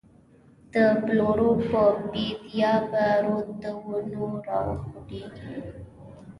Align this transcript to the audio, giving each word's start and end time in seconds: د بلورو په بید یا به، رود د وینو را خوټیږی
د 0.73 0.75
بلورو 1.03 1.51
په 1.69 1.81
بید 2.11 2.41
یا 2.61 2.73
به، 2.89 3.03
رود 3.23 3.47
د 3.61 3.63
وینو 3.85 4.25
را 4.47 4.61
خوټیږی 4.81 5.51